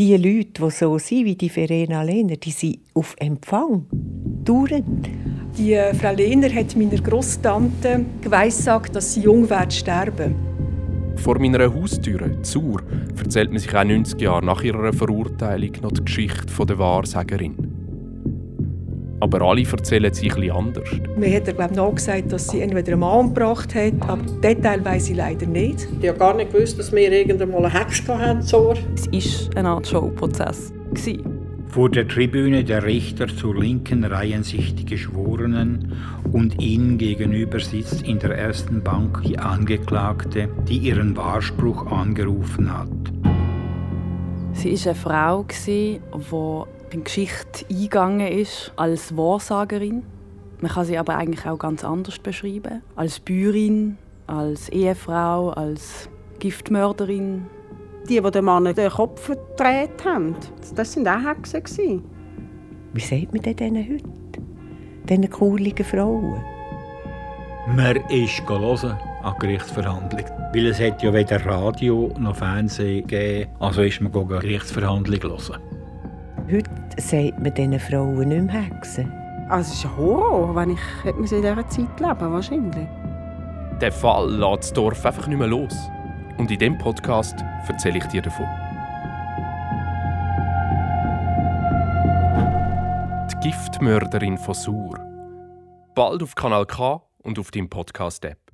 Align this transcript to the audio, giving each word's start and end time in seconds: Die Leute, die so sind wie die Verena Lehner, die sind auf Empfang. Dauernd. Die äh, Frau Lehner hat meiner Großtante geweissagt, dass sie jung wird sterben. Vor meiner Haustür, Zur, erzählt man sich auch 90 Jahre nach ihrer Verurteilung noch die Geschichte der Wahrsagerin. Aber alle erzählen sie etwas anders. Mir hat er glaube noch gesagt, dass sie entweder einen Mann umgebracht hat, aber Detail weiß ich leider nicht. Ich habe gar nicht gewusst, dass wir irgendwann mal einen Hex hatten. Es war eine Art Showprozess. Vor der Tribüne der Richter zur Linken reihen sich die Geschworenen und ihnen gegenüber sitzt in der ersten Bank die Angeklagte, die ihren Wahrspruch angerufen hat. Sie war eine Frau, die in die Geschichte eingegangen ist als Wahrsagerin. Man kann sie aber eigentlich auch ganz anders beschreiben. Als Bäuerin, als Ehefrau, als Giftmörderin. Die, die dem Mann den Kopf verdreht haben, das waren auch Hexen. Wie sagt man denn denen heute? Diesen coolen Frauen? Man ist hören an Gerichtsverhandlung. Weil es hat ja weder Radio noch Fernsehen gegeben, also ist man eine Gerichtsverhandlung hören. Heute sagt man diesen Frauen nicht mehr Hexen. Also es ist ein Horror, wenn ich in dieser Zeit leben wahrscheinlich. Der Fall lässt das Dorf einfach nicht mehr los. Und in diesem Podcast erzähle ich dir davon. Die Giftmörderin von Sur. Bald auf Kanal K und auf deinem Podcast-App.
Die 0.00 0.16
Leute, 0.16 0.62
die 0.64 0.70
so 0.70 0.96
sind 0.96 1.26
wie 1.26 1.34
die 1.34 1.50
Verena 1.50 2.02
Lehner, 2.02 2.36
die 2.36 2.52
sind 2.52 2.78
auf 2.94 3.14
Empfang. 3.18 3.84
Dauernd. 4.42 5.10
Die 5.58 5.74
äh, 5.74 5.92
Frau 5.92 6.14
Lehner 6.14 6.48
hat 6.54 6.74
meiner 6.74 7.02
Großtante 7.02 8.06
geweissagt, 8.22 8.96
dass 8.96 9.12
sie 9.12 9.20
jung 9.20 9.50
wird 9.50 9.74
sterben. 9.74 10.34
Vor 11.16 11.38
meiner 11.38 11.70
Haustür, 11.74 12.42
Zur, 12.42 12.80
erzählt 13.22 13.50
man 13.50 13.58
sich 13.58 13.76
auch 13.76 13.84
90 13.84 14.18
Jahre 14.22 14.42
nach 14.42 14.62
ihrer 14.62 14.90
Verurteilung 14.94 15.72
noch 15.82 15.92
die 15.92 16.02
Geschichte 16.02 16.64
der 16.64 16.78
Wahrsagerin. 16.78 17.69
Aber 19.20 19.42
alle 19.42 19.62
erzählen 19.62 20.12
sie 20.12 20.28
etwas 20.28 20.50
anders. 20.50 20.88
Mir 21.16 21.36
hat 21.36 21.46
er 21.46 21.54
glaube 21.54 21.74
noch 21.74 21.94
gesagt, 21.94 22.32
dass 22.32 22.48
sie 22.48 22.60
entweder 22.60 22.92
einen 22.92 23.00
Mann 23.00 23.26
umgebracht 23.26 23.74
hat, 23.74 23.92
aber 24.00 24.22
Detail 24.42 24.84
weiß 24.84 25.10
ich 25.10 25.16
leider 25.16 25.46
nicht. 25.46 25.86
Ich 26.00 26.08
habe 26.08 26.18
gar 26.18 26.34
nicht 26.34 26.52
gewusst, 26.52 26.78
dass 26.78 26.90
wir 26.92 27.12
irgendwann 27.12 27.50
mal 27.50 27.64
einen 27.64 27.72
Hex 27.72 28.06
hatten. 28.08 28.38
Es 28.38 28.52
war 28.52 28.74
eine 29.56 29.68
Art 29.68 29.86
Showprozess. 29.86 30.72
Vor 31.68 31.88
der 31.88 32.08
Tribüne 32.08 32.64
der 32.64 32.84
Richter 32.84 33.28
zur 33.28 33.60
Linken 33.60 34.02
reihen 34.02 34.42
sich 34.42 34.74
die 34.74 34.84
Geschworenen 34.84 35.92
und 36.32 36.60
ihnen 36.60 36.98
gegenüber 36.98 37.60
sitzt 37.60 38.02
in 38.02 38.18
der 38.18 38.36
ersten 38.36 38.82
Bank 38.82 39.22
die 39.24 39.38
Angeklagte, 39.38 40.48
die 40.68 40.78
ihren 40.78 41.16
Wahrspruch 41.16 41.86
angerufen 41.86 42.76
hat. 42.76 42.88
Sie 44.62 44.72
war 44.72 44.86
eine 44.88 44.94
Frau, 44.94 45.46
die 45.66 45.94
in 45.94 46.02
die 46.92 47.04
Geschichte 47.04 47.64
eingegangen 47.70 48.26
ist 48.28 48.70
als 48.76 49.16
Wahrsagerin. 49.16 50.02
Man 50.60 50.70
kann 50.70 50.84
sie 50.84 50.98
aber 50.98 51.16
eigentlich 51.16 51.46
auch 51.46 51.56
ganz 51.56 51.82
anders 51.82 52.18
beschreiben. 52.18 52.82
Als 52.94 53.20
Bäuerin, 53.20 53.96
als 54.26 54.68
Ehefrau, 54.68 55.48
als 55.48 56.10
Giftmörderin. 56.40 57.46
Die, 58.06 58.20
die 58.20 58.30
dem 58.30 58.44
Mann 58.44 58.64
den 58.74 58.90
Kopf 58.90 59.22
verdreht 59.22 60.04
haben, 60.04 60.36
das 60.74 60.94
waren 60.94 61.08
auch 61.08 61.54
Hexen. 61.54 62.04
Wie 62.92 63.00
sagt 63.00 63.32
man 63.32 63.40
denn 63.40 63.56
denen 63.56 63.88
heute? 63.88 64.42
Diesen 65.08 65.30
coolen 65.30 65.74
Frauen? 65.76 66.59
Man 67.66 67.96
ist 68.08 68.48
hören 68.48 68.96
an 69.22 69.34
Gerichtsverhandlung. 69.38 70.24
Weil 70.52 70.66
es 70.66 70.80
hat 70.80 71.02
ja 71.02 71.12
weder 71.12 71.44
Radio 71.44 72.12
noch 72.18 72.36
Fernsehen 72.36 73.06
gegeben, 73.06 73.50
also 73.60 73.82
ist 73.82 74.00
man 74.00 74.12
eine 74.14 74.24
Gerichtsverhandlung 74.24 75.22
hören. 75.22 75.60
Heute 76.50 76.70
sagt 76.96 77.38
man 77.38 77.54
diesen 77.54 77.78
Frauen 77.78 78.28
nicht 78.28 78.42
mehr 78.42 78.62
Hexen. 78.62 79.12
Also 79.50 79.72
es 79.72 79.78
ist 79.78 79.84
ein 79.84 79.96
Horror, 79.96 80.56
wenn 80.56 80.70
ich 80.70 80.80
in 81.04 81.22
dieser 81.24 81.68
Zeit 81.68 82.00
leben 82.00 82.32
wahrscheinlich. 82.32 82.88
Der 83.80 83.92
Fall 83.92 84.30
lässt 84.30 84.62
das 84.62 84.72
Dorf 84.72 85.04
einfach 85.04 85.26
nicht 85.26 85.38
mehr 85.38 85.46
los. 85.46 85.76
Und 86.38 86.50
in 86.50 86.58
diesem 86.58 86.78
Podcast 86.78 87.44
erzähle 87.68 87.98
ich 87.98 88.06
dir 88.06 88.22
davon. 88.22 88.46
Die 93.30 93.48
Giftmörderin 93.48 94.38
von 94.38 94.54
Sur. 94.54 94.98
Bald 95.94 96.22
auf 96.22 96.34
Kanal 96.34 96.64
K 96.66 97.02
und 97.22 97.38
auf 97.38 97.50
deinem 97.50 97.68
Podcast-App. 97.68 98.49